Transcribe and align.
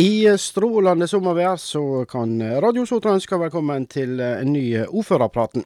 I 0.00 0.38
strålende 0.38 1.04
sommervær 1.08 1.58
så 1.60 1.80
kan 2.08 2.30
Radio 2.62 2.86
Sotra 2.88 3.12
ønske 3.18 3.36
velkommen 3.36 3.84
til 3.90 4.20
en 4.22 4.48
ny 4.54 4.62
Ordførerpraten. 4.86 5.64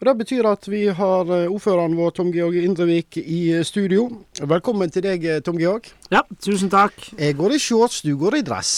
Og 0.00 0.06
Det 0.08 0.14
betyr 0.22 0.48
at 0.50 0.66
vi 0.66 0.80
har 0.90 1.30
ordføreren 1.46 1.94
vår 1.94 2.10
Tom 2.16 2.32
Georg 2.34 2.56
Indrevik 2.58 3.16
i 3.20 3.62
studio. 3.62 4.08
Velkommen 4.42 4.90
til 4.90 5.04
deg, 5.06 5.28
Tom 5.46 5.58
Georg. 5.60 5.86
Ja, 6.10 6.24
tusen 6.42 6.72
takk. 6.72 6.98
Jeg 7.14 7.36
går 7.38 7.54
i 7.54 7.60
shorts, 7.62 8.00
du 8.02 8.16
går 8.18 8.40
i 8.40 8.42
dress. 8.42 8.72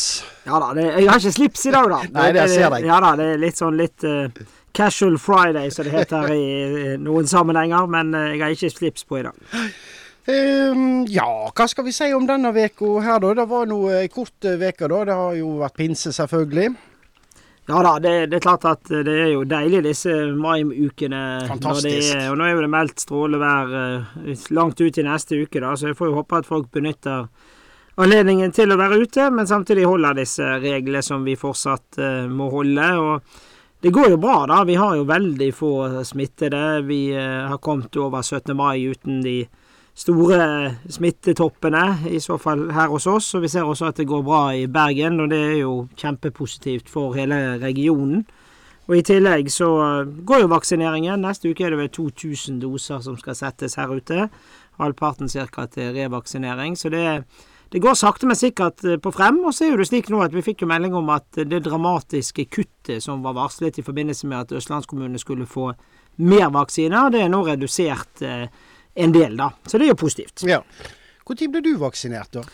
Ja 0.44 0.60
da, 0.60 0.74
det, 0.76 0.84
jeg 0.84 1.08
har 1.08 1.22
ikke 1.22 1.36
slips 1.38 1.64
i 1.64 1.72
dag, 1.72 1.88
da. 1.94 2.00
Nei, 2.18 2.30
det 2.36 2.48
ser 2.52 2.66
jeg. 2.68 2.88
Ja 2.90 2.98
da, 3.00 3.14
det 3.16 3.30
er 3.32 3.40
litt 3.46 3.62
sånn 3.62 3.80
litt 3.80 4.04
uh, 4.04 4.28
casual 4.76 5.16
friday, 5.16 5.72
som 5.72 5.88
det 5.88 5.94
heter 5.96 6.34
i 6.36 6.98
noen 7.00 7.30
sammenhenger. 7.30 7.88
Men 7.88 8.12
jeg 8.34 8.44
har 8.44 8.58
ikke 8.58 8.76
slips 8.76 9.08
på 9.08 9.22
i 9.22 9.24
dag. 9.30 9.56
Um, 10.28 11.06
ja, 11.08 11.48
hva 11.56 11.64
skal 11.70 11.86
vi 11.86 11.92
si 11.96 12.10
om 12.12 12.26
denne 12.28 12.50
uka 12.52 12.88
her, 13.00 13.20
da? 13.22 13.32
Det 13.38 13.46
var 13.48 13.68
nå 13.70 13.78
ei 13.96 14.10
kort 14.12 14.44
uke, 14.44 14.88
da. 14.88 15.04
Det 15.08 15.16
har 15.16 15.36
jo 15.38 15.54
vært 15.62 15.78
pinse, 15.80 16.12
selvfølgelig. 16.12 16.68
Ja 17.68 17.82
da, 17.84 17.98
det, 18.00 18.12
det, 18.30 18.38
er 18.38 18.44
klart 18.44 18.64
at 18.64 18.88
det 18.88 19.12
er 19.12 19.30
jo 19.34 19.42
deilig 19.48 19.82
disse 19.84 20.12
mai-ukene. 20.36 21.22
Fantastisk. 21.48 22.14
og 22.30 22.38
nå 22.40 22.46
er 22.46 22.54
jo 22.54 22.62
det 22.64 22.70
meldt 22.72 23.02
strålevær 23.04 23.72
uh, 23.72 24.46
langt 24.56 24.80
ut 24.80 24.98
i 25.00 25.04
neste 25.04 25.42
uke, 25.42 25.60
da, 25.60 25.74
så 25.76 25.90
jeg 25.90 25.98
får 25.98 26.08
jo 26.08 26.16
håpe 26.16 26.40
at 26.40 26.48
folk 26.48 26.70
benytter 26.72 27.26
anledningen 28.00 28.54
til 28.56 28.72
å 28.72 28.78
være 28.80 29.02
ute, 29.02 29.28
men 29.34 29.48
samtidig 29.48 29.84
holder 29.88 30.16
disse 30.16 30.48
reglene 30.62 31.04
som 31.04 31.24
vi 31.28 31.36
fortsatt 31.36 32.00
uh, 32.00 32.24
må 32.28 32.48
holde. 32.52 32.88
og 32.96 33.44
det 33.84 33.92
går 33.94 34.14
jo 34.14 34.20
bra, 34.20 34.42
da. 34.48 34.62
Vi 34.64 34.76
har 34.80 34.96
jo 34.96 35.04
veldig 35.08 35.50
få 35.54 35.72
smittede. 36.08 36.82
Vi 36.88 37.02
uh, 37.16 37.48
har 37.52 37.60
kommet 37.64 37.96
over 38.00 38.24
17. 38.24 38.56
mai 38.56 38.80
uten 38.88 39.20
de 39.24 39.42
store 39.98 40.76
smittetoppene, 40.90 41.84
i 42.10 42.20
så 42.22 42.38
fall 42.38 42.68
her 42.74 42.90
hos 42.92 43.06
oss. 43.10 43.32
Og 43.34 43.42
vi 43.44 43.50
ser 43.50 43.66
også 43.66 43.90
at 43.90 43.98
det 43.98 44.06
går 44.08 44.22
bra 44.26 44.42
i 44.54 44.68
Bergen, 44.70 45.18
og 45.20 45.32
det 45.32 45.40
er 45.52 45.56
jo 45.62 45.72
kjempepositivt 45.98 46.90
for 46.92 47.16
hele 47.18 47.58
regionen. 47.62 48.22
Og 48.88 48.96
I 48.96 49.04
tillegg 49.04 49.50
så 49.52 49.68
går 50.24 50.46
jo 50.46 50.52
vaksineringen. 50.54 51.20
Neste 51.20 51.50
uke 51.50 51.66
er 51.66 51.74
det 51.74 51.82
vel 51.82 51.90
2000 51.92 52.62
doser 52.62 53.02
som 53.04 53.18
skal 53.20 53.36
settes 53.36 53.76
her 53.76 53.90
ute. 53.92 54.30
Halvparten 54.78 55.28
ca. 55.28 55.66
til 55.66 55.92
revaksinering. 55.92 56.78
Så 56.78 56.88
det, 56.88 57.24
det, 57.72 57.82
går 57.82 57.98
sakte, 57.98 58.26
men 58.26 58.38
sikkert 58.38 58.84
eh, 58.84 58.96
på 58.96 59.12
frem. 59.12 59.42
Og 59.44 59.52
så 59.52 59.66
er 59.66 59.76
det 59.76 59.90
slik 59.90 60.08
nå 60.08 60.22
at 60.24 60.32
vi 60.32 60.46
fikk 60.46 60.62
jo 60.62 60.70
melding 60.70 60.94
om 60.96 61.10
at 61.12 61.26
det 61.36 61.64
dramatiske 61.66 62.46
kuttet 62.46 63.02
som 63.04 63.20
var 63.26 63.36
varslet 63.36 63.78
i 63.78 63.84
forbindelse 63.84 64.30
med 64.30 64.46
at 64.46 64.56
østlandskommunene 64.62 65.20
skulle 65.20 65.46
få 65.46 65.72
mer 66.18 66.48
vaksiner, 66.50 67.12
det 67.12 67.20
er 67.22 67.28
nå 67.30 67.44
redusert. 67.46 68.22
Eh, 68.22 68.46
en 68.98 69.14
del, 69.14 69.36
da. 69.38 69.52
Så 69.66 69.78
det 69.78 69.88
er 69.88 69.94
jo 69.94 70.00
positivt. 70.00 70.42
Ja. 70.48 70.62
Når 71.28 71.52
ble 71.52 71.62
du 71.64 71.74
vaksinert, 71.80 72.32
da? 72.34 72.44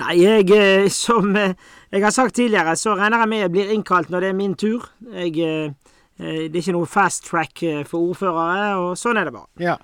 Nei, 0.00 0.16
jeg, 0.22 0.48
eh, 0.56 0.88
som 0.92 1.34
eh, 1.36 1.52
jeg 1.92 2.04
har 2.04 2.14
sagt 2.14 2.38
tidligere, 2.38 2.76
så 2.80 2.96
regner 2.96 3.22
jeg 3.22 3.28
med 3.28 3.42
jeg 3.42 3.52
blir 3.52 3.72
innkalt 3.74 4.12
når 4.12 4.24
det 4.24 4.30
er 4.30 4.38
min 4.38 4.54
tur. 4.56 4.86
Jeg, 5.12 5.34
eh, 5.44 5.90
det 6.22 6.54
er 6.54 6.60
ikke 6.60 6.74
noe 6.76 6.86
fast 6.86 7.24
track 7.26 7.64
for 7.88 8.12
ordførere, 8.12 8.66
og 8.78 8.92
sånn 9.00 9.18
er 9.18 9.26
det 9.26 9.32
bare. 9.34 9.48
Ja. 9.58 9.74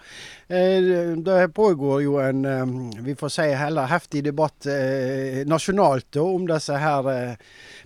Det 0.49 1.39
pågår 1.57 2.03
jo 2.05 2.19
en, 2.23 2.45
vi 3.03 3.17
får 3.19 3.33
si 3.33 3.47
heller 3.59 3.89
heftig 3.91 4.23
debatt 4.29 4.69
nasjonalt 5.49 6.21
om 6.23 6.47
disse 6.47 6.79
her 6.79 7.09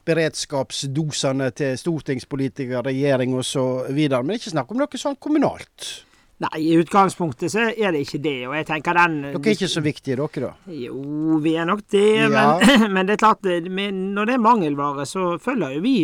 beredskapsdosene 0.05 1.49
til 1.57 1.79
stortingspolitikere, 1.81 2.85
regjering 2.91 3.39
osv. 3.41 3.89
Men 3.89 4.37
ikke 4.37 4.53
snakk 4.53 4.75
om 4.75 4.83
noe 4.83 5.01
sånn 5.01 5.17
kommunalt? 5.23 6.03
Nei, 6.43 6.59
i 6.59 6.73
utgangspunktet 6.75 7.53
så 7.53 7.69
er 7.71 7.93
det 7.95 8.01
ikke 8.03 8.19
det, 8.23 8.39
og 8.49 8.57
jeg 8.57 8.67
tenker 8.67 8.97
den 8.99 9.19
Dere 9.29 9.39
er 9.39 9.53
ikke 9.55 9.69
så 9.71 9.83
viktige, 9.85 10.17
dere, 10.19 10.49
da? 10.49 10.73
Jo, 10.75 11.37
vi 11.45 11.53
er 11.55 11.69
nok 11.69 11.85
det, 11.93 12.09
ja. 12.25 12.31
men, 12.33 12.89
men, 12.97 13.07
det 13.07 13.15
er 13.15 13.23
klart, 13.23 13.47
når 13.47 14.31
det 14.31 14.35
er 14.35 14.43
mangelvare, 14.43 15.07
så 15.07 15.37
følger 15.43 15.77
jo 15.77 15.85
vi 15.85 15.95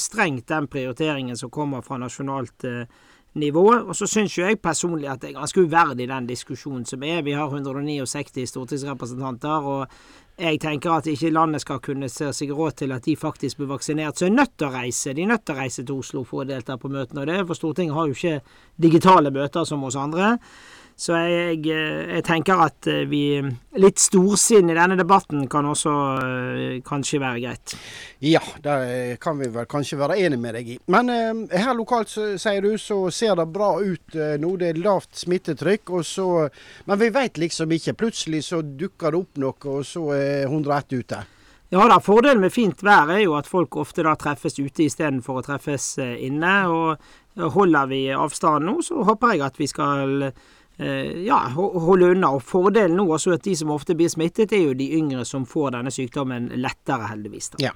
strengt 0.00 0.48
den 0.48 0.70
prioriteringen 0.72 1.36
som 1.36 1.50
kommer 1.52 1.84
fra 1.84 1.98
nasjonalt 2.00 2.64
eh, 2.64 2.86
nivå. 3.34 3.64
Og 3.88 3.96
så 3.96 4.08
syns 4.08 4.36
jo 4.38 4.46
jeg 4.46 4.60
personlig 4.62 5.08
at 5.10 5.22
det 5.22 5.32
er 5.32 5.38
ganske 5.40 5.64
uverdig 5.64 6.08
den 6.10 6.28
diskusjonen 6.28 6.86
som 6.88 7.02
er. 7.04 7.22
Vi 7.26 7.34
har 7.36 7.50
169 7.50 8.46
stortingsrepresentanter, 8.50 9.68
og 9.68 9.86
jeg 10.34 10.58
tenker 10.58 10.90
at 10.96 11.06
ikke 11.06 11.30
landet 11.30 11.62
skal 11.62 11.78
kunne 11.82 12.08
se 12.10 12.32
seg 12.34 12.50
råd 12.50 12.80
til 12.80 12.94
at 12.96 13.04
de 13.06 13.14
faktisk 13.16 13.60
blir 13.60 13.70
vaksinert. 13.70 14.18
Så 14.18 14.26
er 14.26 14.34
nødt 14.34 14.56
til 14.58 14.66
å 14.66 14.74
reise. 14.74 15.14
De 15.14 15.22
er 15.22 15.30
nødt 15.30 15.44
til 15.46 15.54
å 15.54 15.60
reise 15.60 15.84
til 15.84 16.00
Oslo 16.00 16.24
for 16.26 16.42
å 16.42 16.48
delta 16.48 16.74
på 16.80 16.90
møtene. 16.90 17.22
Og 17.22 17.30
det, 17.30 17.36
for 17.46 17.58
Stortinget 17.58 17.94
har 17.94 18.08
jo 18.10 18.16
ikke 18.18 18.40
digitale 18.82 19.30
møter 19.34 19.68
som 19.68 19.84
oss 19.86 19.98
andre. 20.00 20.32
Så 20.96 21.16
jeg, 21.18 21.64
jeg, 21.66 22.22
tenker 22.22 22.60
at 22.68 22.86
eh, 22.86 23.02
vi 23.10 23.24
Litt 23.82 23.98
storsinn 23.98 24.70
i 24.70 24.76
denne 24.76 24.94
debatten 24.94 25.48
kan 25.50 25.66
også 25.66 25.92
øh, 26.22 26.76
kanskje 26.86 27.18
være 27.18 27.40
greit. 27.42 27.74
Ja, 28.22 28.38
det 28.62 29.16
kan 29.22 29.40
vi 29.40 29.48
vel 29.50 29.66
kanskje 29.66 29.98
være 29.98 30.20
enig 30.22 30.38
med 30.38 30.54
deg 30.54 30.70
i. 30.76 30.78
Men 30.94 31.10
eh, 31.10 31.58
her 31.58 31.74
lokalt, 31.74 32.14
sier 32.14 32.62
du, 32.62 32.76
så 32.78 33.00
ser 33.10 33.34
det 33.40 33.48
bra 33.50 33.72
ut 33.82 34.14
eh, 34.14 34.36
nå. 34.38 34.54
Det 34.62 34.70
er 34.70 34.80
lavt 34.84 35.18
smittetrykk. 35.24 35.90
Og 35.98 36.06
så, 36.06 36.28
men 36.86 37.02
vi 37.02 37.10
veit 37.18 37.42
liksom 37.42 37.74
ikke. 37.74 37.98
Plutselig 37.98 38.44
så 38.52 38.62
dukker 38.62 39.10
det 39.10 39.24
opp 39.24 39.42
noe, 39.42 39.74
og 39.74 39.82
så 39.90 40.06
er 40.14 40.46
101 40.46 40.94
ute. 40.94 41.22
Ja 41.74 41.90
da, 41.90 41.98
fordelen 41.98 42.44
med 42.44 42.54
fint 42.54 42.84
vær 42.86 43.10
er 43.10 43.24
jo 43.24 43.34
at 43.34 43.50
folk 43.50 43.74
ofte 43.82 44.04
da 44.06 44.14
treffes 44.14 44.60
ute 44.62 44.86
istedenfor 44.86 45.42
å 45.42 45.48
treffes 45.50 45.96
inne. 45.98 46.56
Og 46.70 47.48
holder 47.58 47.90
vi 47.90 48.04
avstanden 48.14 48.70
nå, 48.70 48.82
så 48.86 49.02
håper 49.02 49.34
jeg 49.34 49.48
at 49.50 49.58
vi 49.58 49.66
skal 49.66 50.20
Eh, 50.22 50.32
ja, 50.76 51.38
holde 51.54 52.10
unna. 52.14 52.32
Og 52.34 52.42
Fordelen 52.42 52.96
nå 52.98 53.04
også 53.14 53.36
at 53.36 53.44
de 53.46 53.54
som 53.56 53.70
ofte 53.70 53.94
blir 53.94 54.10
smittet, 54.10 54.52
er 54.52 54.64
jo 54.64 54.74
de 54.74 54.88
yngre 54.98 55.22
som 55.28 55.46
får 55.46 55.76
denne 55.76 55.92
sykdommen 55.94 56.50
lettere, 56.58 57.12
heldigvis. 57.12 57.52
Da. 57.54 57.62
Ja. 57.68 57.72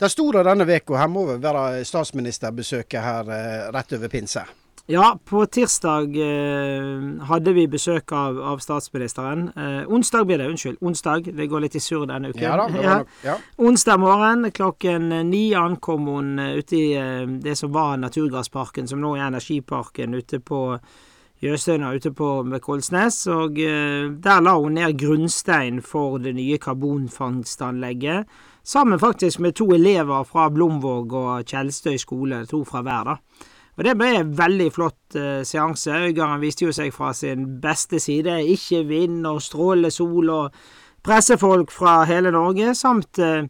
Det 0.00 0.10
store 0.10 0.42
denne 0.46 0.64
uka 0.64 0.96
her 0.98 1.12
må 1.12 1.26
vel 1.28 1.42
være 1.42 1.84
statsministerbesøket 1.86 3.04
her 3.04 3.28
eh, 3.30 3.68
rett 3.74 3.92
over 3.98 4.10
pinse? 4.10 4.42
Ja, 4.86 5.18
på 5.24 5.46
tirsdag 5.46 6.16
eh, 6.18 7.26
hadde 7.28 7.52
vi 7.54 7.68
besøk 7.70 8.12
av, 8.12 8.40
av 8.42 8.58
statsministeren. 8.58 9.44
Eh, 9.56 9.92
onsdag 9.92 10.24
blir 10.26 10.38
det, 10.38 10.48
unnskyld. 10.50 10.80
Onsdag. 10.80 11.30
Det 11.36 11.46
går 11.46 11.62
litt 11.62 11.76
i 11.78 11.80
surr 11.80 12.08
denne 12.10 12.32
uken. 12.32 12.42
Ja, 12.42 12.56
da, 12.58 12.82
ja. 12.82 12.96
Ja. 13.22 13.36
Onsdag 13.62 14.02
morgen 14.02 14.50
klokken 14.50 15.08
ni 15.30 15.54
ankom 15.54 16.10
hun 16.10 16.34
ute 16.38 16.76
i 16.76 16.88
eh, 16.98 17.22
det 17.46 17.54
som 17.56 17.70
var 17.72 17.94
Naturgassparken, 18.02 18.90
som 18.90 19.00
nå 19.00 19.14
er 19.16 19.28
Energiparken 19.28 20.18
ute 20.18 20.42
på 20.42 20.64
Jøsøyna 21.42 21.90
ute 21.96 22.12
på 22.14 22.26
Kolsnes, 22.62 23.24
og 23.26 23.56
eh, 23.58 24.10
der 24.22 24.42
la 24.44 24.52
hun 24.54 24.76
ned 24.78 24.94
grunnstein 24.98 25.80
for 25.82 26.20
det 26.22 26.36
nye 26.36 26.58
karbonfangstanlegget, 26.62 28.28
sammen 28.62 29.00
faktisk 29.02 29.40
med 29.40 29.56
to 29.58 29.66
elever 29.74 30.22
fra 30.22 30.48
Blomvåg 30.54 31.12
og 31.12 31.46
Tjeldstøy 31.46 31.96
skole, 31.98 32.44
to 32.46 32.62
fra 32.64 32.84
hver, 32.86 33.10
da. 33.10 33.48
Og 33.76 33.84
det 33.88 33.96
ble 33.96 34.10
en 34.18 34.32
veldig 34.36 34.68
flott 34.72 35.16
uh, 35.16 35.40
seanse. 35.48 35.90
Øygarden 35.90 36.42
viste 36.42 36.66
jo 36.66 36.74
seg 36.76 36.92
fra 36.92 37.12
sin 37.16 37.46
beste 37.62 37.98
side. 38.04 38.34
Ikke 38.52 38.82
vind 38.84 39.26
og 39.26 39.40
strålende 39.42 39.90
sol 39.90 40.28
og 40.30 40.58
pressefolk 41.02 41.72
fra 41.72 42.02
hele 42.04 42.30
Norge, 42.30 42.74
samt 42.78 43.18
uh, 43.18 43.42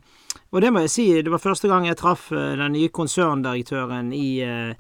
Og 0.53 0.63
det 0.63 0.73
må 0.73 0.85
jeg 0.85 0.91
si, 0.93 1.07
det 1.23 1.33
var 1.33 1.43
første 1.43 1.69
gang 1.69 1.87
jeg 1.87 1.99
traff 1.99 2.31
uh, 2.33 2.55
den 2.57 2.73
nye 2.73 2.89
konserndirektøren 2.89 4.13
i 4.13 4.41
eh, 4.47 4.73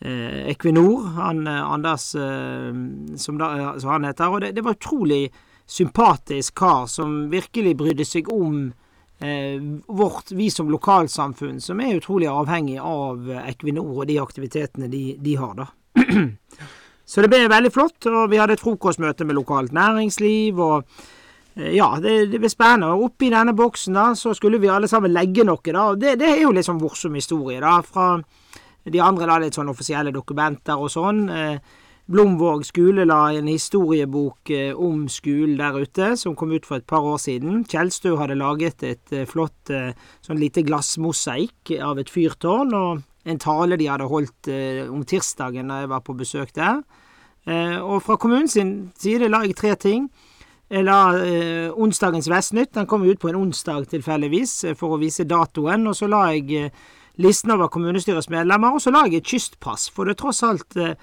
Equinor, 0.00 1.06
han 1.16 1.46
eh, 1.46 1.72
Anders 1.72 2.14
eh, 2.14 2.72
som, 3.16 3.38
da, 3.38 3.50
han 3.84 4.08
heter. 4.08 4.28
Og 4.28 4.40
det, 4.40 4.54
det 4.56 4.64
var 4.64 4.78
utrolig 4.78 5.26
sympatisk 5.70 6.54
kar 6.58 6.86
som 6.90 7.28
virkelig 7.30 7.76
brydde 7.78 8.06
seg 8.08 8.30
om 8.32 8.72
eh, 9.20 9.60
vårt, 9.86 10.32
vi 10.32 10.48
som 10.50 10.70
lokalsamfunn, 10.72 11.60
som 11.60 11.80
er 11.84 12.00
utrolig 12.00 12.30
avhengig 12.32 12.80
av 12.80 13.28
Equinor 13.44 14.00
og 14.00 14.08
de 14.10 14.18
aktivitetene 14.22 14.90
de, 14.90 15.04
de 15.20 15.36
har, 15.38 15.54
da. 15.60 15.70
Så 17.10 17.24
det 17.24 17.30
ble 17.32 17.48
veldig 17.50 17.72
flott, 17.74 18.06
og 18.06 18.28
vi 18.30 18.38
hadde 18.38 18.54
et 18.54 18.62
frokostmøte 18.62 19.24
med 19.26 19.34
lokalt 19.34 19.72
næringsliv. 19.74 20.58
og 20.62 20.84
eh, 21.56 21.72
ja, 21.74 21.92
det, 22.00 22.30
det 22.30 22.38
ble 22.38 22.50
spennende. 22.52 22.92
Og 22.94 23.10
oppi 23.10 23.32
denne 23.32 23.52
boksen 23.58 23.98
da, 23.98 24.12
så 24.14 24.32
skulle 24.38 24.60
vi 24.62 24.70
alle 24.70 24.88
sammen 24.88 25.12
legge 25.12 25.44
noe. 25.44 25.60
da, 25.74 25.88
Det, 25.98 26.14
det 26.22 26.28
er 26.36 26.44
jo 26.44 26.54
sånn 26.62 26.78
morsom 26.78 27.18
historie. 27.18 27.58
da, 27.60 27.80
fra 27.82 28.20
de 28.92 29.02
andre 29.02 29.28
la 29.28 29.38
litt 29.42 29.56
sånn 29.58 29.70
offisielle 29.72 30.12
dokumenter 30.14 30.80
og 30.80 30.90
sånn. 30.92 31.24
Eh, 31.30 31.76
Blomvåg 32.10 32.64
skole 32.66 33.04
la 33.06 33.20
en 33.38 33.46
historiebok 33.46 34.50
eh, 34.50 34.72
om 34.74 35.04
skolen 35.12 35.58
der 35.60 35.78
ute, 35.78 36.08
som 36.18 36.34
kom 36.38 36.50
ut 36.50 36.66
for 36.66 36.80
et 36.80 36.88
par 36.90 37.06
år 37.06 37.20
siden. 37.22 37.62
Kjeldstø 37.70 38.16
hadde 38.18 38.38
laget 38.40 38.82
et 38.86 39.14
eh, 39.14 39.28
flott 39.30 39.70
sånn 40.26 40.40
lite 40.40 40.64
glassmosaikk 40.66 41.76
av 41.86 42.02
et 42.02 42.10
fyrtårn, 42.10 42.74
og 42.74 43.30
en 43.30 43.40
tale 43.40 43.78
de 43.78 43.86
hadde 43.86 44.08
holdt 44.10 44.48
om 44.88 45.04
tirsdagen 45.06 45.68
da 45.68 45.82
jeg 45.82 45.90
var 45.92 46.00
på 46.02 46.16
besøk 46.16 46.54
der. 46.56 46.80
Og 47.84 47.98
fra 48.00 48.16
kommunens 48.20 48.56
side 48.56 49.28
la 49.28 49.42
jeg 49.44 49.58
tre 49.58 49.74
ting. 49.76 50.06
Jeg 50.70 50.86
la 50.86 51.00
eh, 51.18 51.68
onsdagens 51.74 52.28
Vestnytt, 52.30 52.70
den 52.76 52.86
kom 52.86 53.02
ut 53.02 53.18
på 53.18 53.28
en 53.28 53.40
onsdag 53.40 53.88
tilfeldigvis, 53.90 54.52
for 54.78 54.94
å 54.94 55.00
vise 55.02 55.26
datoen. 55.26 55.88
Og 55.90 55.96
så 55.98 56.06
la 56.06 56.28
jeg 56.30 56.70
listen 57.18 57.50
over 57.50 57.68
kommunestyrets 57.72 58.30
medlemmer, 58.30 58.76
og 58.76 58.82
så 58.84 58.92
la 58.94 59.06
jeg 59.08 59.22
et 59.22 59.32
kystpass. 59.32 59.88
For 59.94 60.04
det 60.04 60.16
er 60.16 60.22
tross 60.22 60.44
alt 60.46 60.76
eh, 60.76 60.94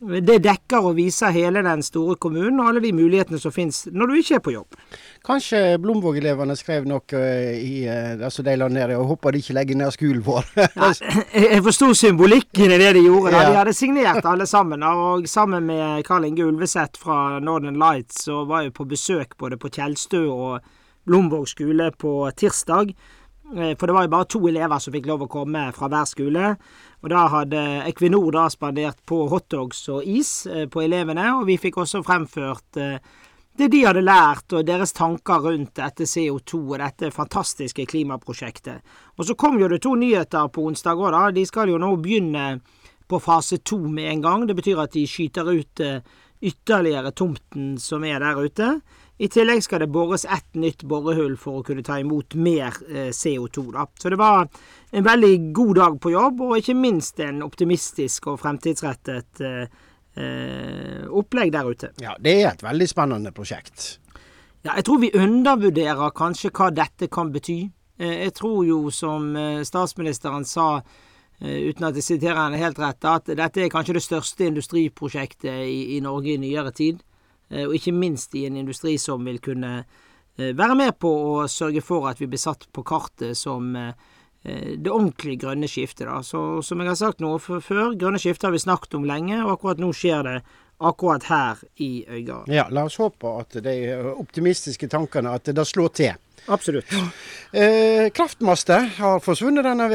det 0.00 0.38
dekker 0.40 0.86
og 0.88 0.94
viser 0.96 1.32
hele 1.34 1.60
den 1.64 1.82
store 1.84 2.14
kommunen 2.16 2.60
og 2.62 2.70
alle 2.70 2.80
de 2.80 2.92
mulighetene 2.96 3.36
som 3.40 3.52
finnes 3.52 3.82
når 3.92 4.08
du 4.08 4.14
ikke 4.16 4.38
er 4.38 4.42
på 4.46 4.54
jobb. 4.54 4.78
Kanskje 5.26 5.76
Blomvåg-elevene 5.82 6.56
skrev 6.56 6.86
noe 6.88 7.20
i 7.52 7.84
altså 7.90 8.44
de 8.46 8.54
la 8.56 8.70
ned 8.72 8.94
og 8.96 9.10
håper 9.12 9.36
de 9.36 9.42
ikke 9.44 9.58
legger 9.58 9.76
ned 9.76 9.92
skolen 9.92 10.24
vår. 10.24 10.48
ja, 10.80 10.88
jeg 11.36 11.60
forsto 11.68 11.90
symbolikken 12.00 12.72
i 12.72 12.80
det 12.80 12.94
de 12.96 13.04
gjorde. 13.04 13.34
Da. 13.36 13.44
De 13.50 13.60
hadde 13.60 13.76
signert 13.76 14.24
alle 14.24 14.48
sammen. 14.48 14.82
Og 14.88 15.28
sammen 15.28 15.68
med 15.68 16.04
Karl 16.08 16.30
Inge 16.30 16.48
Ulveseth 16.48 16.96
fra 17.02 17.36
Northern 17.44 17.76
Lights 17.80 18.24
så 18.24 18.46
var 18.48 18.64
jeg 18.64 18.76
på 18.80 18.88
besøk 18.88 19.36
både 19.36 19.60
på 19.60 19.68
Tjeldstø 19.68 20.24
og 20.32 20.72
Blomvåg 21.04 21.48
skole 21.52 21.92
på 22.00 22.14
tirsdag. 22.40 22.94
Eh, 23.56 23.76
for 23.76 23.86
det 23.86 23.92
var 23.92 24.02
jo 24.06 24.12
bare 24.12 24.28
to 24.30 24.40
elever 24.48 24.78
som 24.78 24.94
fikk 24.94 25.08
lov 25.10 25.24
å 25.24 25.30
komme 25.30 25.64
fra 25.74 25.88
hver 25.90 26.06
skole. 26.08 26.52
Og 27.00 27.10
da 27.10 27.24
hadde 27.32 27.64
Equinor 27.88 28.30
da 28.36 28.44
spandert 28.52 29.00
på 29.08 29.24
hotdogs 29.32 29.82
og 29.90 30.06
is 30.06 30.46
eh, 30.46 30.68
på 30.70 30.84
elevene, 30.84 31.26
og 31.38 31.48
vi 31.48 31.58
fikk 31.58 31.80
også 31.82 32.04
fremført 32.06 32.78
eh, 32.80 33.00
det 33.58 33.66
de 33.72 33.82
hadde 33.82 34.04
lært, 34.06 34.54
og 34.54 34.64
deres 34.64 34.94
tanker 34.96 35.42
rundt 35.44 35.74
dette 35.76 36.06
CO2 36.08 36.60
og 36.60 36.78
dette 36.80 37.10
fantastiske 37.12 37.84
klimaprosjektet. 37.90 38.86
Og 39.18 39.26
så 39.26 39.34
kom 39.36 39.58
jo 39.60 39.68
det 39.68 39.82
to 39.84 39.96
nyheter 39.98 40.48
på 40.54 40.68
onsdag 40.70 41.02
òg, 41.02 41.10
da. 41.12 41.26
De 41.34 41.44
skal 41.48 41.72
jo 41.72 41.80
nå 41.82 41.90
begynne 42.00 42.60
på 43.10 43.18
fase 43.20 43.58
to 43.66 43.82
med 43.90 44.06
en 44.14 44.22
gang. 44.24 44.46
Det 44.46 44.56
betyr 44.56 44.80
at 44.80 44.94
de 44.94 45.02
skyter 45.10 45.50
ut 45.50 45.82
ytterligere 46.40 47.10
tomten 47.12 47.74
som 47.82 48.06
er 48.06 48.22
der 48.22 48.38
ute. 48.38 48.68
I 49.20 49.28
tillegg 49.28 49.60
skal 49.60 49.82
det 49.82 49.90
bores 49.92 50.24
ett 50.24 50.54
nytt 50.56 50.82
borehull 50.88 51.34
for 51.36 51.60
å 51.60 51.64
kunne 51.64 51.82
ta 51.84 51.98
imot 52.00 52.32
mer 52.40 52.72
eh, 52.88 53.10
CO2. 53.12 53.66
Da. 53.74 53.84
Så 54.00 54.08
det 54.12 54.16
var 54.16 54.46
en 54.96 55.04
veldig 55.04 55.32
god 55.52 55.72
dag 55.76 55.98
på 56.00 56.12
jobb, 56.14 56.40
og 56.46 56.54
ikke 56.56 56.76
minst 56.78 57.20
en 57.20 57.42
optimistisk 57.44 58.30
og 58.32 58.38
fremtidsrettet 58.40 59.42
eh, 59.44 59.82
eh, 60.16 61.02
opplegg 61.04 61.52
der 61.52 61.68
ute. 61.68 61.90
Ja, 62.00 62.14
det 62.16 62.34
er 62.38 62.54
et 62.54 62.64
veldig 62.64 62.88
spennende 62.88 63.34
prosjekt. 63.36 63.98
Ja, 64.64 64.78
jeg 64.78 64.86
tror 64.88 65.02
vi 65.04 65.12
undervurderer 65.12 66.16
kanskje 66.16 66.52
hva 66.56 66.70
dette 66.72 67.10
kan 67.12 67.28
bety. 67.34 67.60
Jeg 68.00 68.32
tror 68.32 68.64
jo, 68.64 68.86
som 68.88 69.34
statsministeren 69.68 70.46
sa, 70.48 70.80
uten 71.40 71.84
at 71.84 71.98
jeg 71.98 72.06
siterer 72.06 72.38
henne 72.46 72.60
helt 72.60 72.80
rett, 72.80 73.04
at 73.04 73.28
dette 73.28 73.60
er 73.60 73.72
kanskje 73.72 73.98
det 73.98 74.04
største 74.06 74.48
industriprosjektet 74.48 75.66
i, 75.68 75.98
i 75.98 76.00
Norge 76.00 76.32
i 76.32 76.40
nyere 76.40 76.72
tid. 76.72 77.04
Eh, 77.50 77.66
og 77.66 77.74
ikke 77.76 77.94
minst 77.96 78.34
i 78.38 78.46
en 78.48 78.58
industri 78.60 78.96
som 78.98 79.26
vil 79.26 79.40
kunne 79.42 79.74
eh, 79.80 80.54
være 80.56 80.78
med 80.78 80.96
på 81.02 81.10
å 81.10 81.48
sørge 81.50 81.82
for 81.84 82.08
at 82.10 82.22
vi 82.22 82.30
blir 82.30 82.40
satt 82.40 82.68
på 82.72 82.84
kartet 82.86 83.38
som 83.38 83.74
eh, 83.76 83.92
det 84.40 84.88
ordentlige 84.88 85.42
grønne 85.42 85.68
skiftet. 85.68 86.06
Da. 86.08 86.22
Så 86.24 86.62
som 86.64 86.80
jeg 86.80 86.88
har 86.88 86.96
sagt 86.96 87.20
noe 87.20 87.36
før, 87.42 87.92
grønne 87.98 88.20
skiftet 88.22 88.48
har 88.48 88.54
vi 88.54 88.62
snakket 88.62 88.96
om 88.96 89.04
lenge, 89.08 89.42
og 89.44 89.58
akkurat 89.58 89.82
nå 89.82 89.90
skjer 89.92 90.24
det 90.24 90.36
akkurat 90.80 91.26
her 91.28 91.60
i 91.76 92.04
Øygarden. 92.08 92.54
Ja, 92.54 92.66
la 92.72 92.86
oss 92.88 92.96
håpe 93.00 93.36
at 93.40 93.58
de 93.64 93.76
optimistiske 94.16 94.88
tankene 94.88 95.34
at 95.36 95.50
det 95.52 95.66
slår 95.68 95.94
til. 95.96 96.18
Absolutt. 96.48 96.86
Eh, 97.52 98.08
kraftmaster 98.14 98.86
har 98.96 99.20
forsvunnet 99.20 99.66
denne 99.66 99.88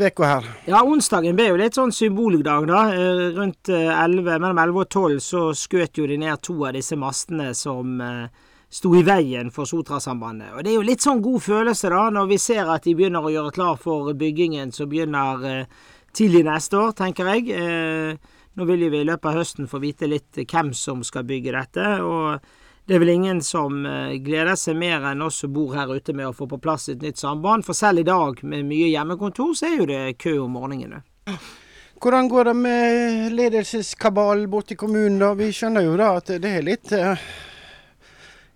veka 0.00 0.28
her. 0.28 0.48
Ja, 0.70 0.80
onsdagen 0.86 1.36
ble 1.36 1.48
jo 1.50 1.58
litt 1.60 1.76
sånn 1.76 1.92
symboldag, 1.92 2.68
da. 2.70 2.82
Eh, 2.94 3.22
rundt 3.36 3.68
11, 3.68 4.28
eh, 4.32 4.38
mellom 4.38 4.58
11 4.62 4.80
og 4.80 4.88
12 4.88 5.20
så 5.20 5.42
skjøt 5.58 5.98
jo 5.98 6.06
de 6.06 6.18
ned 6.22 6.42
to 6.42 6.54
av 6.64 6.76
disse 6.78 6.96
mastene 6.96 7.50
som 7.54 8.00
eh, 8.00 8.28
sto 8.74 8.94
i 8.94 9.02
veien 9.06 9.50
for 9.54 9.68
Sotrasambandet. 9.68 10.54
Og 10.54 10.64
det 10.64 10.72
er 10.72 10.78
jo 10.78 10.86
litt 10.86 11.04
sånn 11.04 11.22
god 11.22 11.42
følelse, 11.44 11.90
da, 11.92 12.06
når 12.14 12.30
vi 12.32 12.38
ser 12.42 12.70
at 12.70 12.86
de 12.86 12.94
begynner 12.94 13.22
å 13.26 13.34
gjøre 13.34 13.54
klar 13.54 13.76
for 13.80 14.14
byggingen 14.18 14.72
som 14.74 14.88
begynner 14.90 15.44
eh, 15.50 15.82
tidlig 16.14 16.44
neste 16.46 16.80
år, 16.80 16.94
tenker 16.98 17.30
jeg. 17.34 17.50
Eh, 17.58 18.33
nå 18.54 18.66
vil 18.68 18.86
vi 18.90 19.00
i 19.02 19.06
løpet 19.06 19.30
av 19.30 19.40
høsten 19.40 19.70
få 19.70 19.80
vite 19.82 20.08
litt 20.10 20.38
hvem 20.42 20.72
som 20.74 21.02
skal 21.06 21.26
bygge 21.26 21.54
dette. 21.56 21.88
og 22.02 22.38
det 22.84 22.98
er 22.98 23.00
vel 23.00 23.14
ingen 23.14 23.38
som 23.40 23.86
eh, 23.88 24.18
gleder 24.20 24.58
seg 24.60 24.76
mer 24.76 25.06
enn 25.08 25.24
oss 25.24 25.38
som 25.40 25.52
bor 25.54 25.72
her 25.72 25.88
ute 25.88 26.12
med 26.12 26.28
å 26.28 26.34
få 26.36 26.44
på 26.50 26.58
plass 26.60 26.90
et 26.92 27.00
nytt 27.00 27.16
samband. 27.16 27.64
For 27.64 27.72
selv 27.72 28.02
i 28.02 28.04
dag 28.04 28.42
med 28.44 28.66
mye 28.68 28.90
hjemmekontor, 28.90 29.54
så 29.56 29.70
er 29.70 29.78
jo 29.78 29.86
det 29.88 30.18
kø 30.20 30.34
om 30.42 30.52
morgenene. 30.58 31.00
Hvordan 32.04 32.28
går 32.28 32.50
det 32.50 32.54
med 32.58 33.32
ledelseskabalen 33.32 34.50
borte 34.52 34.76
i 34.76 34.76
kommunen 34.76 35.16
da? 35.22 35.32
Vi 35.38 35.48
skjønner 35.56 35.86
jo 35.86 35.96
da 35.96 36.10
at 36.18 36.34
det 36.44 36.50
er 36.58 36.66
litt 36.66 36.92
eh, 36.92 37.24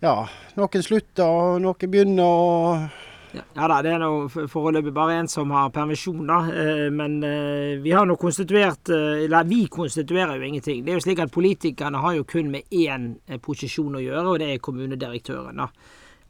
Ja, 0.05 0.19
noen 0.61 0.85
slutter 0.85 1.25
og 1.25 1.63
noen 1.65 1.89
begynner 1.89 2.29
og 2.29 3.08
ja 3.55 3.69
da, 3.71 3.79
det 3.85 3.93
er 3.95 4.01
nå 4.03 4.29
foreløpig 4.51 4.93
bare 4.95 5.19
en 5.19 5.29
som 5.31 5.51
har 5.55 5.71
permisjon, 5.75 6.25
da. 6.29 6.39
Eh, 6.53 6.89
men 6.95 7.19
eh, 7.27 7.79
vi 7.83 7.95
har 7.95 8.07
nå 8.09 8.17
konstituert 8.21 8.91
eh, 8.95 9.25
Eller 9.25 9.49
vi 9.49 9.65
konstituerer 9.73 10.37
jo 10.37 10.49
ingenting. 10.49 10.85
Det 10.85 10.93
er 10.93 10.99
jo 10.99 11.05
slik 11.07 11.23
at 11.25 11.33
politikerne 11.35 12.03
har 12.03 12.17
jo 12.19 12.27
kun 12.29 12.51
med 12.53 12.69
én 12.75 13.11
posisjon 13.45 13.99
å 13.99 14.05
gjøre, 14.05 14.27
og 14.27 14.39
det 14.43 14.53
er 14.53 14.63
kommunedirektøren, 14.63 15.63
da. 15.65 15.69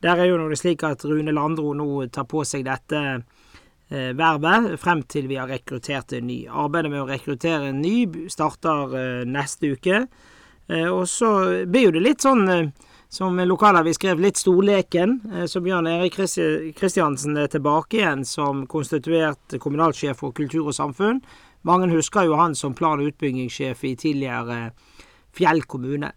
Der 0.03 0.23
er 0.23 0.31
jo 0.31 0.39
nå 0.39 0.47
det 0.53 0.61
slik 0.61 0.85
at 0.87 1.03
Rune 1.09 1.35
Landro 1.35 1.73
nå 1.75 2.07
tar 2.15 2.29
på 2.31 2.45
seg 2.47 2.63
dette 2.69 3.01
vervet 3.89 4.75
frem 4.79 5.01
til 5.09 5.27
vi 5.27 5.39
har 5.41 5.49
rekruttert 5.49 6.13
en 6.15 6.27
ny. 6.29 6.43
Arbeidet 6.47 6.93
med 6.93 7.01
å 7.03 7.09
rekruttere 7.09 7.71
en 7.73 7.81
ny 7.83 8.29
starter 8.31 9.25
neste 9.27 9.73
uke. 9.75 10.03
Og 10.93 11.03
så 11.09 11.33
blir 11.67 11.89
jo 11.89 11.95
det 11.97 12.05
litt 12.05 12.23
sånn 12.23 12.45
som 13.09 13.41
lokalavis 13.41 13.97
skrev 13.97 14.21
litt 14.21 14.37
storleken. 14.37 15.21
Eh, 15.35 15.45
så 15.45 15.61
Bjørn 15.61 15.87
Erik 15.87 16.19
Kristiansen 16.79 17.37
er 17.37 17.51
tilbake 17.53 18.03
igjen 18.03 18.25
som 18.29 18.67
konstituert 18.67 19.59
kommunalsjef 19.61 20.21
for 20.21 20.37
kultur 20.37 20.69
og 20.69 20.77
samfunn. 20.77 21.23
Mange 21.67 21.89
husker 21.91 22.29
jo 22.29 22.39
han 22.39 22.55
som 22.55 22.75
plan- 22.75 23.01
og 23.01 23.13
utbyggingssjef 23.13 23.85
i 23.85 23.97
tidligere 23.97 24.71
Fjell 25.35 25.63
kommune. 25.63 26.13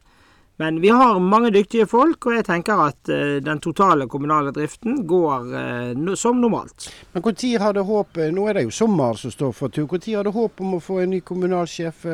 Men 0.57 0.81
vi 0.81 0.89
har 0.89 1.19
mange 1.19 1.49
dyktige 1.51 1.87
folk, 1.89 2.25
og 2.25 2.35
jeg 2.35 2.45
tenker 2.45 2.79
at 2.83 3.09
uh, 3.09 3.39
den 3.41 3.59
totale 3.59 4.05
kommunale 4.09 4.53
driften 4.53 4.99
går 5.09 5.47
uh, 5.49 6.13
som 6.15 6.37
normalt. 6.41 6.89
Men 7.13 7.25
når 7.25 7.61
har 7.63 7.73
det 7.73 7.85
håp 7.85 8.17
Nå 8.31 8.47
er 8.47 8.53
det 8.53 8.63
jo 8.67 8.71
sommer 8.71 9.17
som 9.17 9.33
står 9.33 9.51
for 9.57 9.69
tur. 9.69 9.87
Når 9.89 10.15
har 10.15 10.23
det 10.23 10.33
håp 10.33 10.61
om 10.61 10.77
å 10.77 10.79
få 10.81 11.01
en 11.01 11.15
ny 11.15 11.21
kommunalsjef 11.21 12.05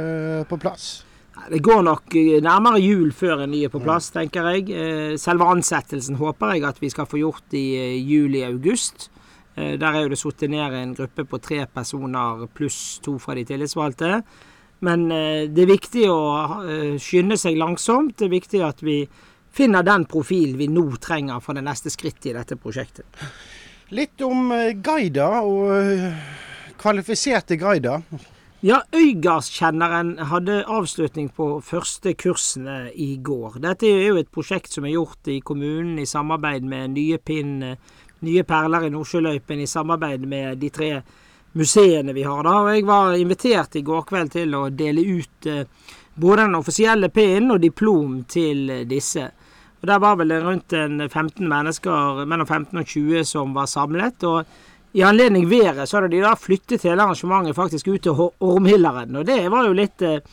på 0.48 0.60
plass? 0.64 1.07
Det 1.50 1.60
går 1.64 1.84
nok 1.86 2.16
eh, 2.18 2.40
nærmere 2.44 2.80
jul 2.82 3.12
før 3.16 3.46
en 3.46 3.54
ny 3.54 3.64
er 3.68 3.72
på 3.72 3.82
plass, 3.84 4.10
tenker 4.12 4.50
jeg. 4.52 4.72
Eh, 4.74 5.14
selve 5.22 5.48
ansettelsen 5.48 6.18
håper 6.20 6.56
jeg 6.56 6.66
at 6.68 6.82
vi 6.82 6.90
skal 6.92 7.08
få 7.08 7.22
gjort 7.22 7.56
i 7.56 7.68
eh, 7.78 7.96
juli-august. 8.02 9.12
Der 9.58 9.88
er 9.90 10.04
jo 10.04 10.10
det 10.12 10.20
satt 10.22 10.44
ned 10.46 10.74
en 10.78 10.92
gruppe 10.94 11.24
på 11.26 11.40
tre 11.42 11.64
personer 11.74 12.44
pluss 12.54 13.00
to 13.02 13.16
fra 13.18 13.34
de 13.34 13.42
tillitsvalgte. 13.50 14.20
Men 14.86 15.08
det 15.10 15.64
er 15.64 15.72
viktig 15.72 16.04
å 16.14 16.20
skynde 17.02 17.40
seg 17.42 17.58
langsomt. 17.58 18.20
Det 18.20 18.28
er 18.28 18.36
viktig 18.36 18.62
at 18.62 18.84
vi 18.86 19.00
finner 19.58 19.82
den 19.82 20.06
profilen 20.06 20.60
vi 20.62 20.70
nå 20.70 20.86
trenger 21.02 21.42
for 21.42 21.58
det 21.58 21.66
neste 21.66 21.90
skrittet 21.90 22.30
i 22.30 22.36
dette 22.38 22.60
prosjektet. 22.62 23.10
Litt 23.98 24.22
om 24.22 24.54
guider 24.86 25.42
og 25.42 25.74
kvalifiserte 26.78 27.58
guider. 27.58 28.06
Ja, 28.66 28.80
Øygardskjenneren 28.90 30.16
hadde 30.32 30.64
avslutning 30.66 31.28
på 31.30 31.60
første 31.62 32.16
kursene 32.18 32.88
i 32.98 33.20
går. 33.22 33.60
Dette 33.62 33.86
er 33.86 34.08
jo 34.08 34.16
et 34.18 34.32
prosjekt 34.34 34.74
som 34.74 34.88
er 34.88 34.96
gjort 34.96 35.30
i 35.30 35.36
kommunen 35.46 36.00
i 36.02 36.08
samarbeid 36.10 36.66
med 36.66 36.96
Nye 36.96 37.20
Pinn, 37.22 37.60
Nye 38.26 38.44
Perler 38.50 38.88
i 38.88 38.90
Nordsjøløypen, 38.90 39.62
i 39.62 39.70
samarbeid 39.70 40.26
med 40.26 40.58
de 40.58 40.72
tre 40.74 40.90
museene 41.54 42.16
vi 42.18 42.24
har 42.26 42.42
da. 42.50 42.56
Jeg 42.74 42.88
var 42.90 43.14
invitert 43.14 43.78
i 43.78 43.84
går 43.86 44.08
kveld 44.10 44.34
til 44.34 44.58
å 44.58 44.64
dele 44.74 45.04
ut 45.06 45.50
eh, 45.54 45.68
både 46.18 46.48
den 46.48 46.58
offisielle 46.58 47.12
pinnen 47.14 47.54
og 47.54 47.62
diplom 47.62 48.24
til 48.26 48.72
disse. 48.90 49.28
Og 49.84 49.86
Der 49.86 50.02
var 50.02 50.18
vel 50.18 50.34
rundt 50.34 50.74
15 50.74 51.46
mennesker, 51.46 52.26
mellom 52.26 52.50
15 52.50 52.82
og 52.82 52.90
20 52.90 53.24
som 53.36 53.54
var 53.54 53.70
samlet. 53.70 54.24
og 54.24 54.50
i 54.98 55.04
anledning 55.06 55.46
været 55.50 55.86
så 55.90 56.00
hadde 56.00 56.16
de 56.16 56.24
da 56.24 56.34
flyttet 56.34 56.84
hele 56.88 57.04
arrangementet 57.04 57.56
faktisk 57.56 57.88
ut 57.88 58.02
til 58.02 58.18
Ormhilleren. 58.42 59.16
Og 59.16 59.28
det 59.28 59.44
var 59.54 59.68
jo 59.68 59.76
litt 59.78 60.02
eh, 60.02 60.24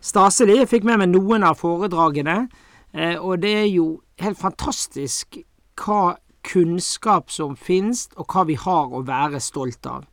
staselig. 0.00 0.62
Jeg 0.62 0.70
fikk 0.70 0.86
med 0.88 1.02
meg 1.02 1.10
noen 1.12 1.44
av 1.44 1.58
foredragene. 1.60 2.46
Eh, 2.94 3.18
og 3.20 3.42
det 3.42 3.52
er 3.58 3.68
jo 3.68 3.88
helt 4.22 4.40
fantastisk 4.40 5.42
hva 5.82 6.14
kunnskap 6.44 7.32
som 7.32 7.52
finnes, 7.56 8.06
og 8.16 8.32
hva 8.32 8.46
vi 8.48 8.56
har 8.60 8.96
å 8.96 9.02
være 9.04 9.42
stolt 9.44 9.84
av. 9.90 10.06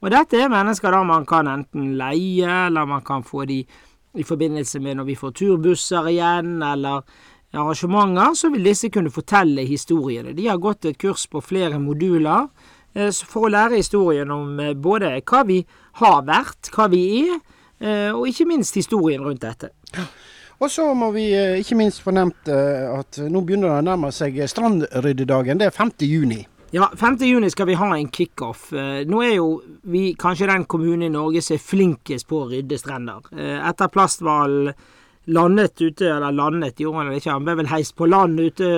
Og 0.00 0.12
dette 0.14 0.40
er 0.40 0.52
mennesker 0.52 0.94
da 0.94 1.02
man 1.04 1.26
kan 1.28 1.48
enten 1.50 1.92
leie, 1.98 2.48
eller 2.68 2.88
man 2.88 3.04
kan 3.04 3.24
få 3.26 3.44
de 3.48 3.62
i 4.18 4.24
forbindelse 4.24 4.80
med 4.80 4.96
når 4.96 5.10
vi 5.10 5.18
får 5.18 5.36
turbusser 5.42 6.08
igjen, 6.08 6.56
eller 6.62 7.04
arrangementer, 7.52 8.32
så 8.36 8.48
vil 8.52 8.64
disse 8.64 8.88
kunne 8.92 9.12
fortelle 9.12 9.64
historiene. 9.68 10.32
De 10.36 10.48
har 10.48 10.60
gått 10.60 10.88
et 10.88 11.00
kurs 11.00 11.26
på 11.28 11.44
flere 11.44 11.80
moduler 11.82 12.48
for 13.28 13.46
å 13.46 13.52
lære 13.52 13.80
historien 13.80 14.30
om 14.30 14.58
eh, 14.60 14.74
både 14.74 15.16
hva 15.22 15.44
vi 15.48 15.62
har 16.00 16.22
vært, 16.26 16.70
hva 16.74 16.88
vi 16.92 17.02
er, 17.22 17.38
eh, 17.80 18.10
og 18.12 18.28
ikke 18.30 18.48
minst 18.48 18.78
historien 18.78 19.24
rundt 19.24 19.44
dette. 19.44 19.72
Og 20.58 20.70
så 20.70 20.88
må 20.98 21.12
vi 21.14 21.28
ikke 21.60 21.76
minst 21.78 22.02
få 22.02 22.10
nevnt 22.10 22.48
at 22.50 23.20
nå 23.30 23.44
begynner 23.46 23.70
det 23.70 23.76
å 23.76 23.84
nærme 23.92 24.08
seg 24.10 24.40
strandryddedagen. 24.50 25.60
Det 25.60 25.68
er 25.68 25.76
5. 25.76 25.92
juni. 26.02 26.40
Ja, 26.70 26.90
5. 26.96 27.16
juni 27.20 27.50
skal 27.50 27.66
vi 27.66 27.74
ha 27.74 27.96
en 27.96 28.08
kickoff. 28.08 28.72
Eh, 28.72 29.06
nå 29.08 29.22
er 29.24 29.38
jo 29.38 29.62
vi 29.88 30.12
kanskje 30.20 30.50
den 30.50 30.66
kommunen 30.68 31.06
i 31.06 31.08
Norge 31.08 31.40
som 31.40 31.54
er 31.56 31.62
flinkest 31.64 32.28
på 32.28 32.42
å 32.42 32.48
rydde 32.50 32.76
strender. 32.76 33.24
Eh, 33.32 33.56
etter 33.70 33.88
plasthvalen 33.88 34.74
landet 35.28 35.80
ute, 35.80 36.08
eller 36.08 36.32
landet 36.32 36.80
gjorde 36.80 37.04
han 37.04 37.16
ikke, 37.16 37.32
han 37.32 37.46
ble 37.46 37.56
vel 37.60 37.70
heist 37.70 37.94
på 37.98 38.08
land 38.08 38.40
ute 38.40 38.68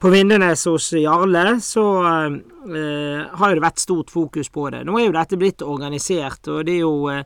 på 0.00 0.12
Vindenes 0.12 0.64
hos 0.68 0.90
Jarle, 0.96 1.58
så 1.64 1.84
eh, 2.04 3.20
har 3.28 3.52
jo 3.52 3.58
det 3.58 3.64
vært 3.64 3.82
stort 3.82 4.12
fokus 4.12 4.50
på 4.52 4.68
det. 4.72 4.84
Nå 4.88 4.98
er 4.98 5.08
jo 5.08 5.16
dette 5.16 5.40
blitt 5.40 5.64
organisert, 5.64 6.48
og 6.48 6.64
det 6.68 6.78
er 6.78 6.82
jo 6.82 6.96
eh, 7.12 7.22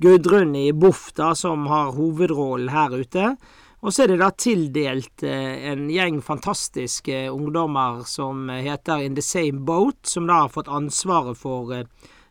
Gudrun 0.00 0.54
i 0.56 0.70
BOFF 0.72 1.10
da 1.18 1.32
som 1.36 1.66
har 1.70 1.94
hovedrollen 1.96 2.70
her 2.72 2.94
ute. 2.96 3.34
Og 3.80 3.94
så 3.94 4.04
er 4.04 4.12
det 4.12 4.20
da 4.20 4.28
tildelt 4.36 5.24
eh, 5.24 5.70
en 5.70 5.86
gjeng 5.92 6.20
fantastiske 6.24 7.24
ungdommer 7.32 8.02
som 8.08 8.50
heter 8.52 9.06
In 9.06 9.16
The 9.16 9.24
Same 9.24 9.62
Boat, 9.64 10.02
som 10.08 10.26
da 10.28 10.42
har 10.42 10.52
fått 10.52 10.68
ansvaret 10.68 11.38
for 11.40 11.72
eh, 11.76 11.86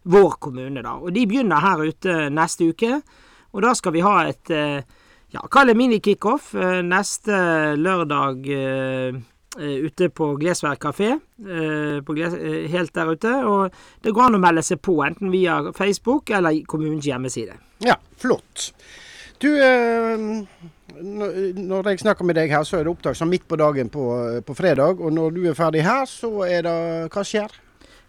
vår 0.10 0.38
kommune, 0.42 0.84
da. 0.86 0.96
Og 1.02 1.14
de 1.16 1.26
begynner 1.30 1.66
her 1.66 1.82
ute 1.88 2.22
neste 2.34 2.70
uke. 2.70 3.00
Og 3.54 3.66
da 3.66 3.74
skal 3.78 3.96
vi 3.96 4.06
ha 4.06 4.16
et 4.30 4.54
eh, 4.54 4.86
ja, 5.30 5.44
kall 5.52 5.70
det 5.70 5.78
minikickoff 5.78 6.54
eh, 6.58 6.80
neste 6.86 7.36
lørdag 7.78 8.48
eh, 8.50 9.20
eh, 9.60 9.76
ute 9.86 10.10
på 10.10 10.32
Glesvær 10.42 10.80
kafé. 10.82 11.12
Gles 11.40 12.34
helt 12.74 12.96
der 12.96 13.14
ute. 13.14 13.36
Og 13.46 13.76
det 14.04 14.14
går 14.16 14.30
an 14.30 14.40
å 14.40 14.42
melde 14.42 14.66
seg 14.66 14.82
på, 14.86 14.98
enten 15.06 15.32
via 15.34 15.62
Facebook 15.78 16.34
eller 16.34 16.64
kommunens 16.70 17.08
hjemmeside. 17.08 17.60
Ja, 17.86 18.00
flott. 18.20 18.72
Du, 19.40 19.48
når 21.00 21.88
jeg 21.94 22.02
snakker 22.02 22.28
med 22.28 22.36
deg 22.36 22.52
her, 22.52 22.66
så 22.68 22.80
er 22.80 22.84
det 22.84 22.92
opptak 22.92 23.16
som 23.16 23.30
midt 23.32 23.46
på 23.48 23.56
dagen 23.60 23.88
på, 23.94 24.04
på, 24.44 24.56
fredag. 24.58 25.00
Og 25.00 25.14
når 25.16 25.38
du 25.38 25.46
er 25.48 25.56
ferdig 25.56 25.86
her, 25.86 26.04
så 26.10 26.42
er 26.44 26.66
det 26.68 26.80
Hva 27.14 27.24
skjer? 27.24 27.54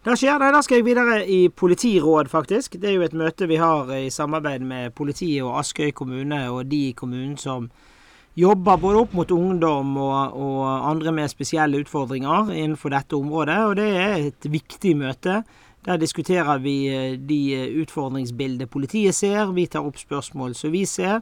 Det 0.00 0.14
skjer, 0.16 0.38
Nei, 0.40 0.49
Da 0.54 0.62
skal 0.64 0.78
jeg 0.78 0.85
videre 0.87 1.16
i 1.28 1.50
politiråd, 1.52 2.30
faktisk. 2.33 2.78
Det 2.80 2.88
er 2.88 2.95
jo 2.95 3.02
et 3.04 3.12
møte 3.12 3.45
vi 3.45 3.59
har 3.61 3.90
i 3.92 4.09
samarbeid 4.09 4.62
med 4.64 4.95
politiet 4.97 5.45
og 5.45 5.59
Askøy 5.61 5.90
kommune 5.92 6.38
og 6.49 6.71
de 6.71 6.87
i 6.88 6.95
kommunen 6.97 7.37
som 7.37 7.66
jobber 8.33 8.80
både 8.80 9.02
opp 9.02 9.12
mot 9.12 9.30
ungdom 9.30 9.90
og, 10.00 10.38
og, 10.40 10.62
andre 10.88 11.12
med 11.12 11.28
spesielle 11.28 11.83
utfordringer 11.85 12.49
innenfor 12.49 12.95
dette 12.97 13.19
området. 13.19 13.59
Og 13.66 13.76
det 13.76 13.90
er 13.92 14.16
et 14.30 14.49
viktig 14.49 14.97
møte. 14.97 15.42
Der 15.85 16.00
diskuterer 16.00 16.64
vi 16.64 16.76
eh, 16.88 17.21
de 17.21 17.42
utfordringsbildet 17.83 18.73
politiet 18.73 19.14
ser. 19.14 19.52
Vi 19.52 19.69
tar 19.69 19.85
opp 19.85 20.00
spørsmål 20.00 20.57
som 20.57 20.73
vi 20.73 20.87
ser. 20.88 21.21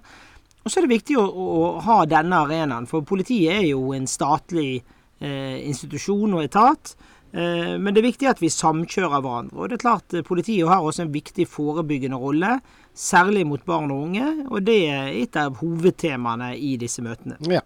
Og 0.62 0.70
så 0.70 0.78
er 0.78 0.86
det 0.86 0.94
viktig 0.94 1.18
å, 1.18 1.26
å 1.26 1.68
ha 1.82 2.04
denne 2.06 2.44
arenaen, 2.46 2.86
for 2.86 3.02
politiet 3.02 3.58
er 3.58 3.70
jo 3.72 3.90
en 3.96 4.06
statlig 4.06 4.84
eh, 5.18 5.66
institusjon 5.66 6.38
og 6.38 6.46
etat. 6.46 6.94
Eh, 7.32 7.76
men 7.76 7.92
det 7.92 8.00
er 8.00 8.08
viktig 8.08 8.28
at 8.30 8.40
vi 8.40 8.48
samkjører 8.52 9.20
hverandre. 9.20 9.56
Og 9.58 9.68
det 9.68 9.76
er 9.78 9.84
klart 9.84 10.14
eh, 10.16 10.24
Politiet 10.24 10.68
har 10.68 10.80
også 10.84 11.04
en 11.04 11.12
viktig 11.12 11.44
forebyggende 11.50 12.16
rolle, 12.16 12.54
særlig 12.98 13.44
mot 13.46 13.62
barn 13.68 13.92
og 13.92 14.06
unge. 14.06 14.30
Og 14.48 14.64
det 14.64 14.78
er 14.88 15.10
et 15.12 15.36
av 15.38 15.60
hovedtemaene 15.60 16.54
i 16.56 16.72
disse 16.80 17.04
møtene. 17.04 17.36
Ja, 17.52 17.60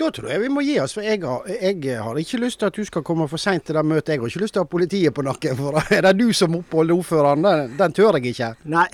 Da 0.00 0.08
tror 0.10 0.30
jeg 0.32 0.42
vi 0.42 0.50
må 0.50 0.64
gi 0.64 0.78
oss. 0.82 0.96
For 0.96 1.04
jeg 1.04 1.20
har, 1.22 1.44
jeg 1.52 2.00
har 2.02 2.20
ikke 2.24 2.40
lyst 2.42 2.62
til 2.62 2.70
at 2.72 2.80
du 2.80 2.84
skal 2.88 3.04
komme 3.06 3.28
for 3.30 3.40
seint 3.40 3.66
til 3.68 3.76
det 3.76 3.84
møtet. 3.86 4.14
Jeg 4.16 4.24
har 4.24 4.32
ikke 4.32 4.44
lyst 4.46 4.56
til 4.56 4.64
å 4.64 4.66
ha 4.66 4.72
politiet 4.72 5.14
på 5.14 5.26
nakken. 5.26 5.58
For 5.60 5.80
er 5.84 6.08
det 6.08 6.16
du 6.18 6.32
som 6.32 6.56
oppholder 6.58 6.96
ordføreren? 6.96 7.44
Den, 7.44 7.74
den 7.78 7.96
tør 7.96 8.18
jeg 8.18 8.32
ikke. 8.32 8.54
Nei, 8.72 8.86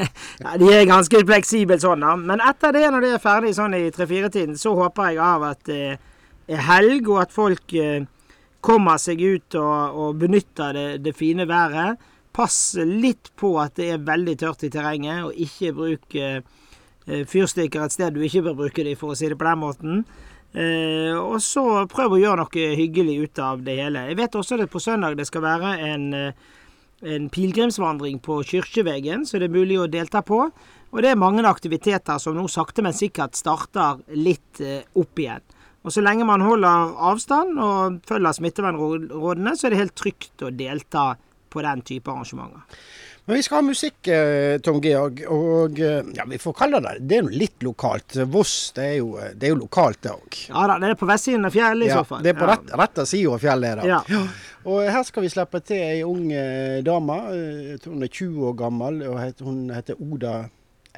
de 0.60 0.72
er 0.74 0.88
ganske 0.90 1.22
fleksible 1.28 1.78
sånn, 1.80 2.02
da. 2.02 2.16
Men 2.18 2.42
etter 2.50 2.74
det, 2.74 2.88
når 2.90 3.06
det 3.06 3.14
er 3.14 3.22
ferdig 3.22 3.54
sånn 3.56 3.78
i 3.78 3.86
tre-fire-tiden, 3.94 4.58
så 4.58 4.74
håper 4.76 5.14
jeg 5.14 5.22
av 5.22 5.46
at 5.52 5.62
det 5.70 5.84
er 6.50 6.66
helg, 6.66 7.06
og 7.08 7.22
at 7.22 7.32
folk 7.32 7.72
eh, 7.78 8.02
kommer 8.62 8.98
seg 9.02 9.20
ut 9.20 9.58
og, 9.58 9.98
og 9.98 10.18
benytter 10.22 10.76
det, 10.76 10.88
det, 11.04 11.16
fine 11.18 11.46
været. 11.50 12.00
Pass 12.32 12.76
litt 12.78 13.32
på 13.36 13.56
at 13.60 13.76
det 13.76 13.90
er 13.92 14.04
veldig 14.06 14.36
tørt 14.40 14.64
i 14.64 14.70
terrenget, 14.72 15.26
og 15.26 15.36
ikke 15.36 15.74
bruk 15.76 16.16
eh, 16.16 16.40
fyrstikker 17.28 17.84
et 17.84 17.94
sted 17.94 18.14
du 18.14 18.22
ikke 18.24 18.44
bør 18.46 18.60
bruke 18.64 18.86
dem, 18.86 18.96
for 18.96 19.12
å 19.12 19.18
si 19.18 19.28
det 19.28 19.38
på 19.40 19.48
den 19.48 19.60
måten. 19.60 20.04
Eh, 20.52 21.16
og 21.16 21.40
så 21.40 21.64
prøv 21.88 22.16
å 22.16 22.20
gjøre 22.20 22.44
noe 22.44 22.66
hyggelig 22.76 23.18
ut 23.26 23.42
av 23.42 23.62
det 23.64 23.78
hele. 23.80 24.06
Jeg 24.10 24.20
vet 24.20 24.36
også 24.36 24.60
at 24.60 24.72
på 24.72 24.82
søndag 24.82 25.16
det 25.16 25.26
skal 25.28 25.44
være 25.44 25.72
en, 25.88 26.12
eh, 26.14 26.32
en 27.02 27.28
pilegrimsvandring 27.32 28.20
på 28.20 28.42
Kirkevegen, 28.44 29.26
så 29.26 29.40
det 29.40 29.48
er 29.48 29.58
mulig 29.58 29.80
å 29.80 29.90
delta 29.90 30.22
på. 30.22 30.44
Og 30.92 31.00
det 31.02 31.10
er 31.10 31.16
mange 31.16 31.44
aktiviteter 31.48 32.20
som 32.20 32.36
nå 32.36 32.44
sakte, 32.52 32.84
men 32.84 32.92
sikkert 32.92 33.34
starter 33.34 34.04
litt 34.12 34.60
eh, 34.60 34.84
opp 34.94 35.18
igjen. 35.18 35.40
Og 35.82 35.92
Så 35.92 36.02
lenge 36.02 36.24
man 36.24 36.40
holder 36.40 36.94
avstand 37.10 37.58
og 37.58 38.00
følger 38.06 38.36
smittevernrådene, 38.38 39.56
så 39.56 39.66
er 39.66 39.74
det 39.74 39.80
helt 39.82 39.96
trygt 39.98 40.44
å 40.46 40.52
delta 40.54 41.12
på 41.52 41.62
den 41.64 41.82
type 41.84 42.10
arrangementer. 42.10 42.62
Men 43.24 43.36
vi 43.38 43.42
skal 43.46 43.60
ha 43.60 43.62
musikk, 43.62 44.08
eh, 44.10 44.58
Tom 44.58 44.80
Georg. 44.82 45.20
Og 45.30 45.78
eh, 45.78 46.00
ja, 46.16 46.24
vi 46.26 46.40
får 46.42 46.54
kalle 46.58 46.80
det 46.82 46.94
det 47.06 47.18
er 47.20 47.22
jo 47.22 47.34
litt 47.42 47.62
lokalt. 47.62 48.16
Voss 48.32 48.72
det 48.74 48.86
er 48.86 48.96
jo, 48.96 49.12
eh, 49.22 49.34
det 49.38 49.46
er 49.46 49.52
jo 49.54 49.60
lokalt, 49.60 50.00
det 50.02 50.10
òg. 50.10 50.38
Ja 50.48 50.64
da, 50.70 50.78
det 50.82 50.88
er 50.90 50.98
på 50.98 51.06
vestsiden 51.06 51.46
av 51.46 51.54
fjellet 51.54 51.86
i 51.86 51.92
ja, 51.92 52.00
så 52.00 52.08
fall. 52.08 52.24
Det 52.24 52.32
er 52.32 52.40
på 52.40 52.48
ja. 52.48 52.56
rett, 52.56 52.72
rette 52.82 53.04
sida 53.06 53.36
av 53.36 53.44
fjellet. 53.44 53.82
Da. 53.82 54.00
Ja. 54.10 54.24
Og 54.72 54.90
her 54.96 55.06
skal 55.06 55.26
vi 55.26 55.30
slippe 55.30 55.62
til 55.66 55.84
ei 55.84 56.02
ung 56.06 56.26
dame. 56.86 57.20
Jeg 57.36 57.78
tror 57.84 57.94
hun 57.94 58.08
er 58.08 58.10
20 58.10 58.50
år 58.50 58.58
gammel. 58.58 59.00
og 59.10 59.46
Hun 59.46 59.62
heter 59.74 60.02
Oda 60.02 60.34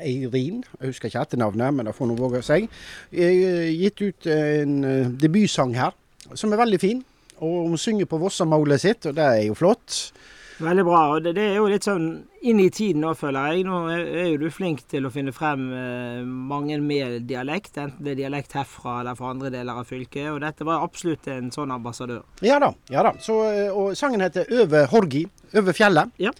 Eirin, 0.00 0.62
jeg 0.80 0.90
husker 0.92 1.10
ikke 1.10 1.24
etternavnet, 1.24 1.74
men 1.74 1.86
det 1.86 1.94
får 1.94 2.10
hun 2.10 2.18
våge 2.18 2.42
seg, 2.42 2.68
gitt 3.12 4.02
ut 4.02 4.30
en 4.34 4.78
eh, 4.84 5.10
debutsang 5.22 5.74
her, 5.78 5.94
som 6.34 6.52
er 6.52 6.62
veldig 6.64 6.80
fin. 6.82 7.02
Og 7.44 7.68
hun 7.68 7.80
synger 7.80 8.08
på 8.08 8.18
Vossamålet 8.22 8.82
sitt, 8.82 9.06
og 9.10 9.16
det 9.16 9.24
er 9.24 9.42
jo 9.48 9.58
flott. 9.58 10.12
Veldig 10.58 10.84
bra. 10.86 11.00
og 11.14 11.24
det, 11.24 11.34
det, 11.34 11.44
er 11.50 11.56
jo 11.58 11.66
litt 11.70 11.86
sånn 11.86 12.06
inn 12.46 12.60
i 12.62 12.68
tiden 12.72 13.02
nå, 13.02 13.10
føler 13.18 13.54
jeg. 13.54 13.64
Nå 13.66 13.80
er, 13.90 14.28
jo 14.30 14.38
du 14.44 14.46
flink 14.54 14.84
til 14.90 15.06
å 15.06 15.10
finne 15.14 15.34
frem 15.34 15.66
eh, 15.74 16.20
mange 16.22 16.78
med 16.82 17.26
dialekt, 17.28 17.78
enten 17.82 18.06
det 18.06 18.14
er 18.14 18.20
dialekt 18.22 18.54
herfra 18.58 19.00
eller 19.00 19.18
fra 19.18 19.32
andre 19.34 19.50
deler 19.54 19.82
av 19.82 19.90
fylket. 19.90 20.30
Og 20.30 20.40
dette 20.44 20.66
var 20.68 20.86
absolutt 20.86 21.26
en 21.32 21.50
sånn 21.54 21.74
ambassadør. 21.74 22.22
Ja 22.46 22.60
da. 22.62 22.70
ja 22.92 23.02
da. 23.06 23.14
Så, 23.22 23.40
eh, 23.50 23.70
og 23.74 23.98
sangen 23.98 24.22
heter 24.22 24.46
'Over 24.50 24.86
Horgi'. 24.94 25.26
Over 25.54 25.74
fjellet. 25.74 26.14
Ja. 26.22 26.30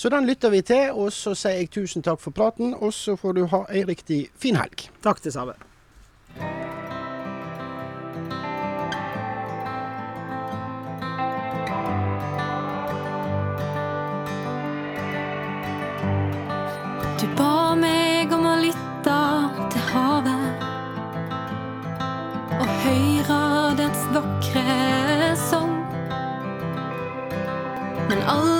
Så 0.00 0.08
den 0.08 0.26
lytter 0.26 0.48
vi 0.50 0.62
til, 0.64 0.94
og 0.96 1.10
så 1.12 1.34
sier 1.36 1.58
jeg 1.60 1.68
tusen 1.74 2.00
takk 2.00 2.22
for 2.22 2.32
praten, 2.32 2.70
og 2.72 2.88
så 2.96 3.18
får 3.20 3.34
du 3.36 3.42
ha 3.52 3.58
ei 3.68 3.82
riktig 3.84 4.30
fin 4.40 4.56
helg. 4.56 4.86
Takk 5.04 5.20
det 5.20 5.34
samme. 5.34 5.52
Du 17.20 17.26
ba 17.36 17.76
meg 17.76 18.32
om 18.32 18.48
å 18.48 18.54
lytte 18.62 19.18
til 19.74 19.84
havet 19.90 20.64
og 22.56 22.72
høre 22.86 23.42
dets 23.82 24.08
vakre 24.16 25.36
sang. 25.44 25.76
Men 28.08 28.24
alt 28.24 28.59